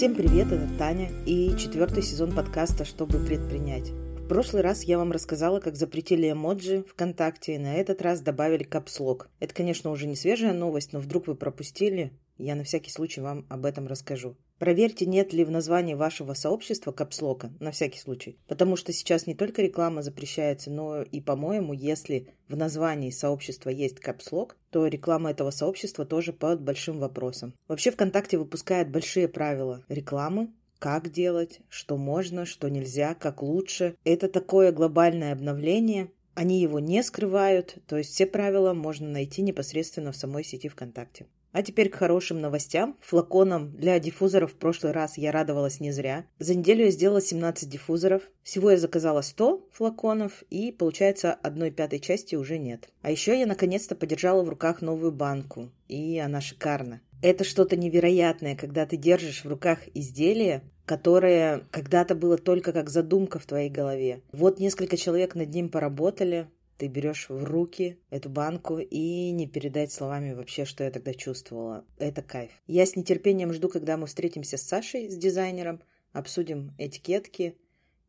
[0.00, 3.90] Всем привет, это Таня и четвертый сезон подкаста «Чтобы предпринять».
[3.90, 8.62] В прошлый раз я вам рассказала, как запретили эмоджи ВКонтакте, и на этот раз добавили
[8.62, 9.28] капслог.
[9.40, 13.44] Это, конечно, уже не свежая новость, но вдруг вы пропустили, я на всякий случай вам
[13.50, 14.36] об этом расскажу.
[14.60, 18.38] Проверьте, нет ли в названии вашего сообщества капслока, на всякий случай.
[18.46, 24.00] Потому что сейчас не только реклама запрещается, но и, по-моему, если в названии сообщества есть
[24.00, 27.54] капслок, то реклама этого сообщества тоже под большим вопросом.
[27.68, 33.96] Вообще ВКонтакте выпускает большие правила рекламы, как делать, что можно, что нельзя, как лучше.
[34.04, 36.10] Это такое глобальное обновление.
[36.34, 41.28] Они его не скрывают, то есть все правила можно найти непосредственно в самой сети ВКонтакте.
[41.52, 42.96] А теперь к хорошим новостям.
[43.00, 46.24] Флаконом для диффузоров в прошлый раз я радовалась не зря.
[46.38, 48.22] За неделю я сделала 17 диффузоров.
[48.42, 52.88] Всего я заказала 100 флаконов, и, получается, одной пятой части уже нет.
[53.02, 57.00] А еще я наконец-то подержала в руках новую банку, и она шикарна.
[57.22, 63.38] Это что-то невероятное, когда ты держишь в руках изделие, которое когда-то было только как задумка
[63.38, 64.22] в твоей голове.
[64.32, 66.48] Вот несколько человек над ним поработали,
[66.80, 71.84] ты берешь в руки эту банку и не передать словами вообще, что я тогда чувствовала.
[71.98, 72.50] Это кайф.
[72.66, 77.58] Я с нетерпением жду, когда мы встретимся с Сашей, с дизайнером, обсудим этикетки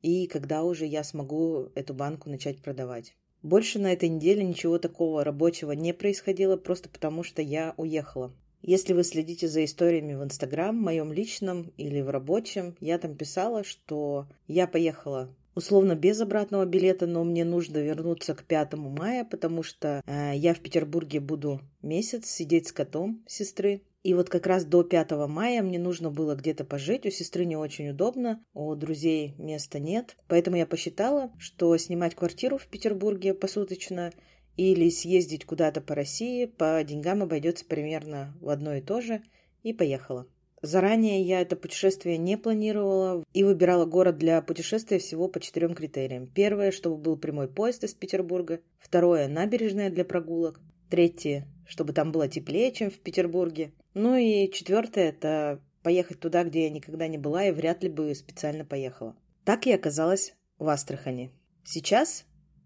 [0.01, 3.13] и когда уже я смогу эту банку начать продавать.
[3.43, 8.33] Больше на этой неделе ничего такого рабочего не происходило, просто потому что я уехала.
[8.61, 13.65] Если вы следите за историями в Инстаграм, моем личном или в рабочем, я там писала,
[13.65, 19.63] что я поехала условно без обратного билета, но мне нужно вернуться к 5 мая, потому
[19.63, 23.81] что э, я в Петербурге буду месяц сидеть с котом сестры.
[24.03, 27.05] И вот как раз до 5 мая мне нужно было где-то пожить.
[27.05, 30.17] У сестры не очень удобно, у друзей места нет.
[30.27, 34.11] Поэтому я посчитала, что снимать квартиру в Петербурге посуточно
[34.57, 39.21] или съездить куда-то по России по деньгам обойдется примерно в одно и то же.
[39.61, 40.27] И поехала.
[40.61, 46.27] Заранее я это путешествие не планировала и выбирала город для путешествия всего по четырем критериям.
[46.27, 48.61] Первое, чтобы был прямой поезд из Петербурга.
[48.79, 50.59] Второе, набережная для прогулок.
[50.89, 53.71] Третье, чтобы там было теплее, чем в Петербурге.
[53.95, 58.13] Ну и четвертое, это поехать туда, где я никогда не была и вряд ли бы
[58.13, 59.15] специально поехала.
[59.45, 61.31] Так и оказалась в Астрахани.
[61.63, 62.25] Сейчас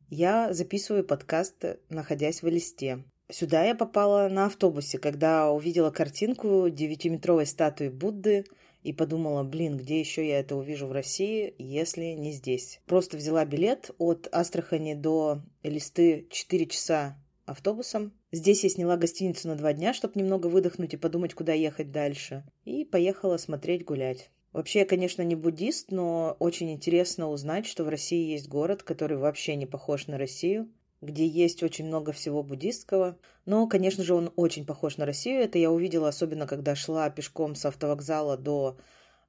[0.10, 3.06] я записываю подкаст, находясь в Элисте.
[3.30, 8.46] Сюда я попала на автобусе, когда увидела картинку девятиметровой статуи Будды
[8.84, 12.82] и подумала, блин, где еще я это увижу в России, если не здесь.
[12.86, 18.14] Просто взяла билет от Астрахани до Элисты 4 часа автобусом.
[18.32, 22.44] Здесь я сняла гостиницу на два дня, чтобы немного выдохнуть и подумать, куда ехать дальше.
[22.64, 24.30] И поехала смотреть, гулять.
[24.54, 29.18] Вообще, я, конечно, не буддист, но очень интересно узнать, что в России есть город, который
[29.18, 30.70] вообще не похож на Россию
[31.02, 33.18] где есть очень много всего буддистского.
[33.46, 35.42] Но, конечно же, он очень похож на Россию.
[35.42, 38.78] Это я увидела, особенно когда шла пешком с автовокзала до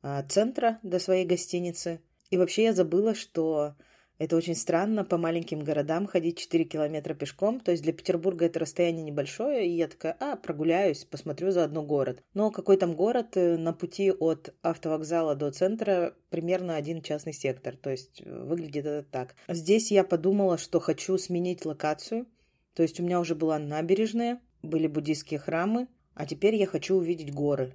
[0.02, 2.00] э, центра, до своей гостиницы.
[2.30, 3.74] И вообще я забыла, что
[4.18, 7.60] это очень странно по маленьким городам ходить 4 километра пешком.
[7.60, 11.82] То есть для Петербурга это расстояние небольшое, и я такая, а, прогуляюсь, посмотрю за одно
[11.82, 12.22] город.
[12.32, 17.76] Но какой там город э, на пути от автовокзала до центра примерно один частный сектор.
[17.76, 19.34] То есть э, выглядит это так.
[19.48, 22.26] Здесь я подумала, что хочу сменить локацию.
[22.74, 27.32] То есть у меня уже была набережная, были буддийские храмы, а теперь я хочу увидеть
[27.32, 27.74] горы.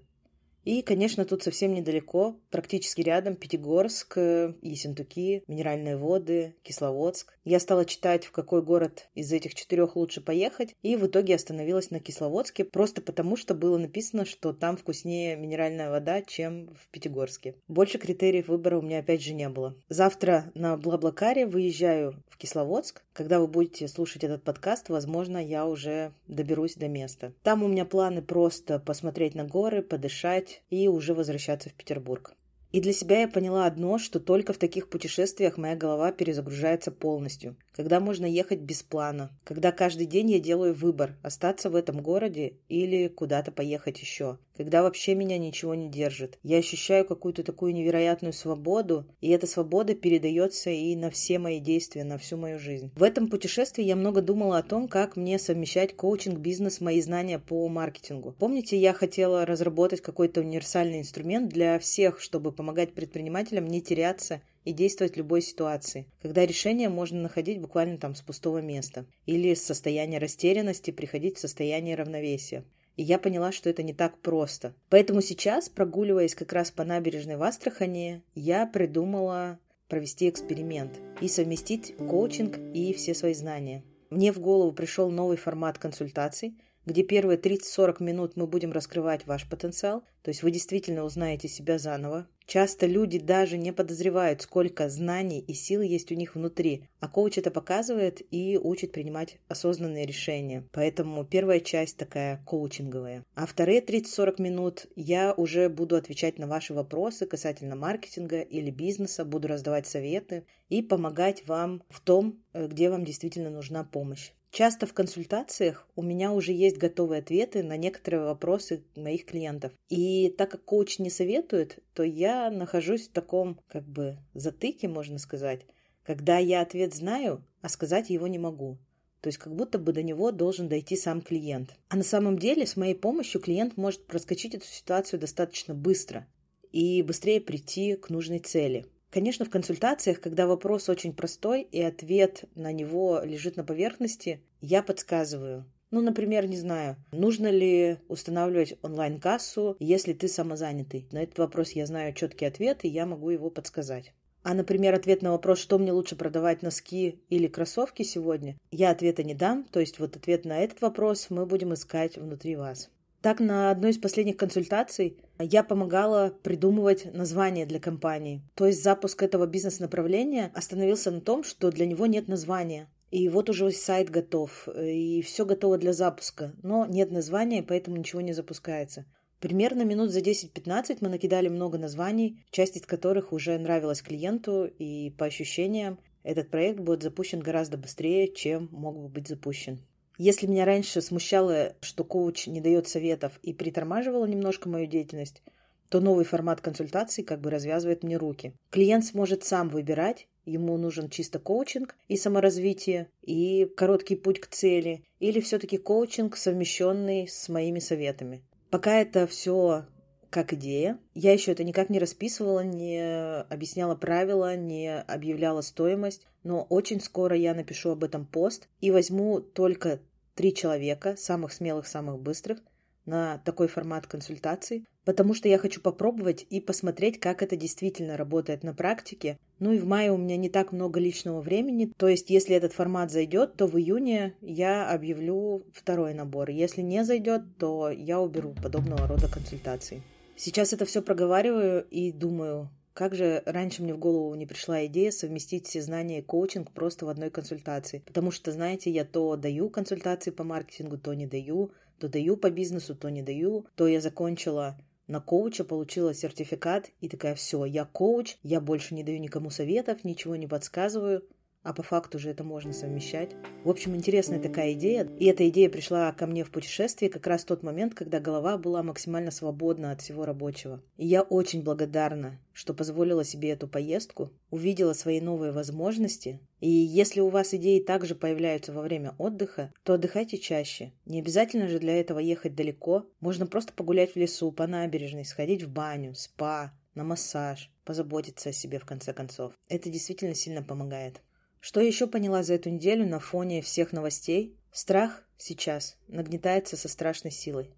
[0.63, 7.33] И, конечно, тут совсем недалеко, практически рядом, Пятигорск, Ессентуки, Минеральные воды, Кисловодск.
[7.43, 11.89] Я стала читать, в какой город из этих четырех лучше поехать, и в итоге остановилась
[11.89, 17.55] на Кисловодске, просто потому что было написано, что там вкуснее минеральная вода, чем в Пятигорске.
[17.67, 19.75] Больше критериев выбора у меня опять же не было.
[19.89, 23.03] Завтра на Блаблакаре выезжаю в Кисловодск.
[23.13, 27.33] Когда вы будете слушать этот подкаст, возможно, я уже доберусь до места.
[27.43, 32.35] Там у меня планы просто посмотреть на горы, подышать, и уже возвращаться в Петербург.
[32.71, 37.57] И для себя я поняла одно, что только в таких путешествиях моя голова перезагружается полностью.
[37.75, 39.31] Когда можно ехать без плана.
[39.43, 44.37] Когда каждый день я делаю выбор– остаться в этом городе или куда-то поехать еще.
[44.57, 46.37] Когда вообще меня ничего не держит.
[46.43, 52.03] Я ощущаю какую-то такую невероятную свободу, и эта свобода передается и на все мои действия,
[52.03, 52.91] на всю мою жизнь.
[52.95, 57.39] В этом путешествии я много думала о том, как мне совмещать коучинг, бизнес, мои знания
[57.39, 58.35] по маркетингу.
[58.37, 64.73] Помните, я хотела разработать какой-то универсальный инструмент для всех, чтобы помогать предпринимателям не теряться и
[64.73, 69.63] действовать в любой ситуации, когда решение можно находить буквально там с пустого места или с
[69.63, 72.63] состояния растерянности приходить в состояние равновесия.
[72.97, 74.75] И я поняла, что это не так просто.
[74.89, 81.95] Поэтому сейчас, прогуливаясь как раз по набережной в Астрахани, я придумала провести эксперимент и совместить
[81.97, 83.83] коучинг и все свои знания.
[84.09, 86.55] Мне в голову пришел новый формат консультаций,
[86.85, 91.77] где первые 30-40 минут мы будем раскрывать ваш потенциал, то есть вы действительно узнаете себя
[91.77, 92.27] заново.
[92.51, 97.37] Часто люди даже не подозревают, сколько знаний и сил есть у них внутри, а коуч
[97.37, 100.67] это показывает и учит принимать осознанные решения.
[100.73, 103.23] Поэтому первая часть такая коучинговая.
[103.35, 109.23] А вторые 30-40 минут я уже буду отвечать на ваши вопросы касательно маркетинга или бизнеса,
[109.23, 114.33] буду раздавать советы и помогать вам в том, э, где вам действительно нужна помощь.
[114.51, 119.71] Часто в консультациях у меня уже есть готовые ответы на некоторые вопросы моих клиентов.
[119.87, 125.19] И так как коуч не советует, то я нахожусь в таком как бы затыке, можно
[125.19, 125.61] сказать,
[126.03, 128.77] когда я ответ знаю, а сказать его не могу.
[129.21, 131.69] То есть как будто бы до него должен дойти сам клиент.
[131.87, 136.27] А на самом деле с моей помощью клиент может проскочить эту ситуацию достаточно быстро
[136.73, 138.85] и быстрее прийти к нужной цели.
[139.11, 144.81] Конечно, в консультациях, когда вопрос очень простой и ответ на него лежит на поверхности, я
[144.81, 145.65] подсказываю.
[145.91, 151.09] Ну, например, не знаю, нужно ли устанавливать онлайн-кассу, если ты самозанятый.
[151.11, 154.13] На этот вопрос я знаю четкий ответ, и я могу его подсказать.
[154.43, 159.23] А, например, ответ на вопрос, что мне лучше продавать, носки или кроссовки сегодня, я ответа
[159.23, 159.65] не дам.
[159.65, 162.89] То есть вот ответ на этот вопрос мы будем искать внутри вас.
[163.21, 168.41] Так, на одной из последних консультаций я помогала придумывать название для компании.
[168.55, 172.89] То есть запуск этого бизнес-направления остановился на том, что для него нет названия.
[173.11, 178.21] И вот уже сайт готов, и все готово для запуска, но нет названия, поэтому ничего
[178.21, 179.05] не запускается.
[179.39, 185.11] Примерно минут за 10-15 мы накидали много названий, часть из которых уже нравилась клиенту, и
[185.11, 189.81] по ощущениям этот проект будет запущен гораздо быстрее, чем мог бы быть запущен.
[190.23, 195.41] Если меня раньше смущало, что коуч не дает советов и притормаживало немножко мою деятельность,
[195.89, 198.53] то новый формат консультаций как бы развязывает мне руки.
[198.69, 205.03] Клиент сможет сам выбирать, ему нужен чисто коучинг и саморазвитие, и короткий путь к цели,
[205.17, 208.43] или все-таки коучинг, совмещенный с моими советами.
[208.69, 209.87] Пока это все
[210.29, 210.99] как идея.
[211.15, 217.35] Я еще это никак не расписывала, не объясняла правила, не объявляла стоимость, но очень скоро
[217.35, 219.99] я напишу об этом пост и возьму только
[220.35, 222.59] три человека, самых смелых, самых быстрых,
[223.05, 228.63] на такой формат консультаций, потому что я хочу попробовать и посмотреть, как это действительно работает
[228.63, 229.37] на практике.
[229.59, 232.73] Ну и в мае у меня не так много личного времени, то есть если этот
[232.73, 236.49] формат зайдет, то в июне я объявлю второй набор.
[236.49, 240.01] Если не зайдет, то я уберу подобного рода консультации.
[240.35, 242.69] Сейчас это все проговариваю и думаю,
[243.01, 247.07] как же раньше мне в голову не пришла идея совместить все знания и коучинг просто
[247.07, 248.03] в одной консультации?
[248.05, 252.51] Потому что, знаете, я то даю консультации по маркетингу, то не даю, то даю по
[252.51, 254.77] бизнесу, то не даю, то я закончила
[255.07, 260.03] на коуча, получила сертификат и такая, все, я коуч, я больше не даю никому советов,
[260.03, 261.27] ничего не подсказываю,
[261.63, 263.31] а по факту же это можно совмещать.
[263.63, 265.07] В общем, интересная такая идея.
[265.19, 268.57] И эта идея пришла ко мне в путешествии как раз в тот момент, когда голова
[268.57, 270.81] была максимально свободна от всего рабочего.
[270.97, 276.39] И я очень благодарна, что позволила себе эту поездку, увидела свои новые возможности.
[276.59, 280.91] И если у вас идеи также появляются во время отдыха, то отдыхайте чаще.
[281.05, 283.05] Не обязательно же для этого ехать далеко.
[283.19, 288.53] Можно просто погулять в лесу, по набережной, сходить в баню, спа, на массаж, позаботиться о
[288.53, 289.53] себе в конце концов.
[289.69, 291.21] Это действительно сильно помогает.
[291.61, 294.57] Что еще поняла за эту неделю на фоне всех новостей?
[294.71, 297.69] Страх сейчас нагнетается со страшной силой.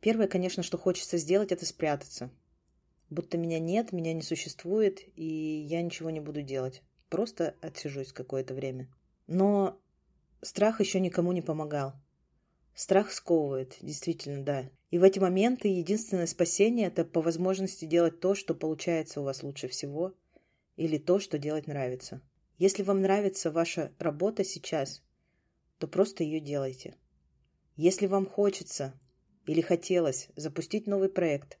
[0.00, 2.30] Первое, конечно, что хочется сделать, это спрятаться.
[3.10, 6.82] Будто меня нет, меня не существует, и я ничего не буду делать.
[7.10, 8.88] Просто отсижусь какое-то время.
[9.26, 9.78] Но
[10.40, 11.92] страх еще никому не помогал.
[12.74, 14.70] Страх сковывает, действительно, да.
[14.90, 19.42] И в эти моменты единственное спасение– это по возможности делать то, что получается у вас
[19.42, 20.14] лучше всего,
[20.76, 22.22] или то, что делать нравится.
[22.64, 25.02] Если вам нравится ваша работа сейчас,
[25.78, 26.94] то просто ее делайте.
[27.74, 28.94] Если вам хочется
[29.46, 31.58] или хотелось запустить новый проект,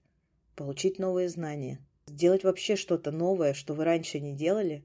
[0.54, 4.84] получить новые знания, сделать вообще что-то новое, что вы раньше не делали,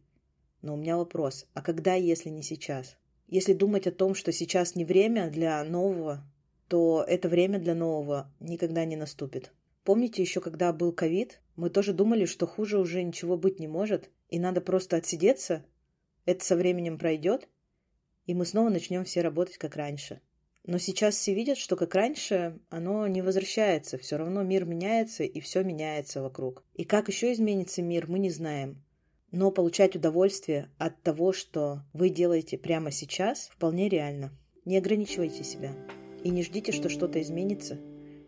[0.64, 2.98] но у меня вопрос, а когда, если не сейчас?
[3.28, 6.28] Если думать о том, что сейчас не время для нового,
[6.68, 9.52] то это время для нового никогда не наступит.
[9.84, 14.10] Помните еще, когда был ковид, мы тоже думали, что хуже уже ничего быть не может,
[14.30, 15.64] и надо просто отсидеться
[16.28, 17.48] это со временем пройдет,
[18.28, 20.22] и мы снова начнем все работать как раньше.
[20.66, 25.40] Но сейчас все видят, что как раньше оно не возвращается, все равно мир меняется и
[25.40, 26.64] все меняется вокруг.
[26.74, 28.84] И как еще изменится мир, мы не знаем.
[29.32, 34.38] Но получать удовольствие от того, что вы делаете прямо сейчас, вполне реально.
[34.66, 35.72] Не ограничивайте себя
[36.26, 37.80] и не ждите, что что-то изменится.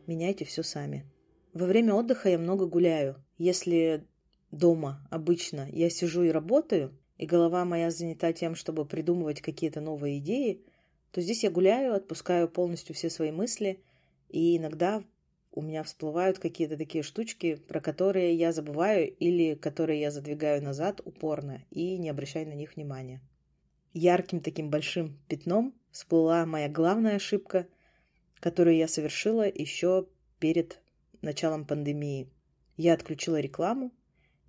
[0.08, 1.06] Меняйте все сами.
[1.53, 3.22] Во время отдыха я много гуляю.
[3.38, 4.06] Если
[4.51, 10.17] дома обычно я сижу и работаю, и голова моя занята тем, чтобы придумывать какие-то новые
[10.17, 10.63] идеи,
[11.11, 13.83] то здесь я гуляю, отпускаю полностью все свои мысли,
[14.29, 15.03] и иногда
[15.51, 21.01] у меня всплывают какие-то такие штучки, про которые я забываю или которые я задвигаю назад
[21.03, 23.21] упорно и не обращаю на них внимания.
[23.91, 27.67] Ярким таким большим пятном всплыла моя главная ошибка,
[28.39, 30.07] которую я совершила еще
[30.39, 30.79] перед
[31.21, 32.29] началом пандемии.
[32.77, 33.91] Я отключила рекламу,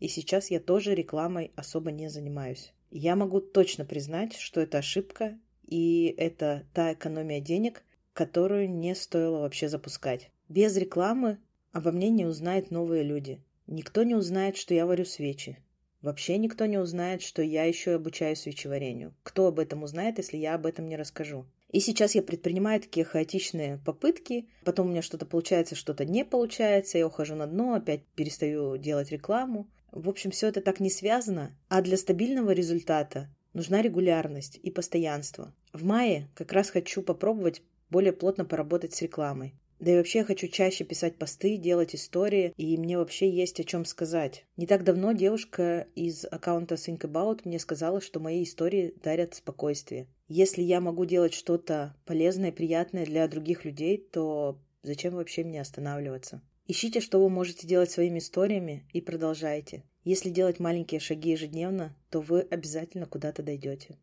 [0.00, 2.72] и сейчас я тоже рекламой особо не занимаюсь.
[2.90, 9.40] Я могу точно признать, что это ошибка, и это та экономия денег, которую не стоило
[9.40, 10.30] вообще запускать.
[10.48, 11.38] Без рекламы
[11.70, 13.40] обо мне не узнают новые люди.
[13.68, 15.58] Никто не узнает, что я варю свечи.
[16.02, 19.14] Вообще никто не узнает, что я еще обучаю свечеварению.
[19.22, 21.46] Кто об этом узнает, если я об этом не расскажу?
[21.70, 26.98] И сейчас я предпринимаю такие хаотичные попытки, потом у меня что-то получается, что-то не получается,
[26.98, 29.68] я ухожу на дно, опять перестаю делать рекламу.
[29.92, 35.54] В общем, все это так не связано, а для стабильного результата нужна регулярность и постоянство.
[35.72, 39.54] В мае как раз хочу попробовать более плотно поработать с рекламой.
[39.80, 43.64] Да и вообще я хочу чаще писать посты, делать истории, и мне вообще есть о
[43.64, 44.44] чем сказать.
[44.58, 50.06] Не так давно девушка из аккаунта Think About мне сказала, что мои истории дарят спокойствие.
[50.28, 56.42] Если я могу делать что-то полезное, приятное для других людей, то зачем вообще мне останавливаться?
[56.66, 59.82] Ищите, что вы можете делать своими историями и продолжайте.
[60.04, 63.96] Если делать маленькие шаги ежедневно, то вы обязательно куда-то дойдете.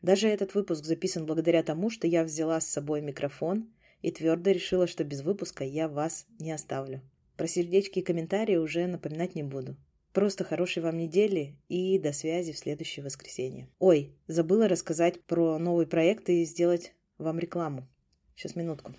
[0.00, 3.68] Даже этот выпуск записан благодаря тому, что я взяла с собой микрофон
[4.02, 7.00] и твердо решила, что без выпуска я вас не оставлю.
[7.36, 9.76] Про сердечки и комментарии уже напоминать не буду.
[10.12, 13.68] Просто хорошей вам недели и до связи в следующее воскресенье.
[13.78, 17.86] Ой, забыла рассказать про новый проект и сделать вам рекламу.
[18.34, 18.94] Сейчас минутку.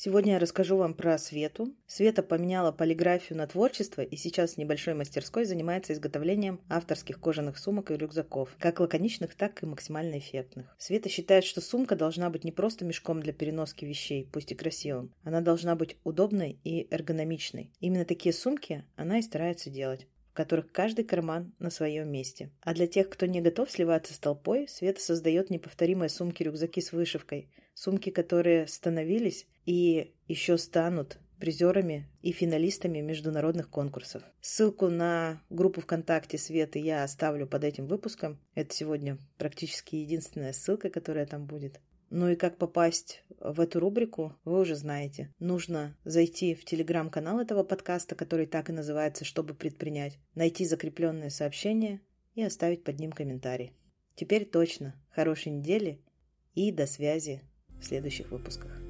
[0.00, 1.74] Сегодня я расскажу вам про Свету.
[1.88, 7.90] Света поменяла полиграфию на творчество и сейчас в небольшой мастерской занимается изготовлением авторских кожаных сумок
[7.90, 10.72] и рюкзаков, как лаконичных, так и максимально эффектных.
[10.78, 15.12] Света считает, что сумка должна быть не просто мешком для переноски вещей, пусть и красивым.
[15.24, 17.72] Она должна быть удобной и эргономичной.
[17.80, 22.52] Именно такие сумки она и старается делать в которых каждый карман на своем месте.
[22.60, 27.50] А для тех, кто не готов сливаться с толпой, Света создает неповторимые сумки-рюкзаки с вышивкой.
[27.74, 34.22] Сумки, которые становились и еще станут призерами и финалистами международных конкурсов.
[34.40, 38.38] Ссылку на группу ВКонтакте Светы я оставлю под этим выпуском.
[38.54, 41.82] Это сегодня практически единственная ссылка, которая там будет.
[42.08, 45.34] Ну и как попасть в эту рубрику, вы уже знаете.
[45.38, 52.00] Нужно зайти в телеграм-канал этого подкаста, который так и называется «Чтобы предпринять», найти закрепленное сообщение
[52.34, 53.74] и оставить под ним комментарий.
[54.14, 54.94] Теперь точно.
[55.10, 56.00] Хорошей недели
[56.54, 57.42] и до связи
[57.78, 58.87] в следующих выпусках.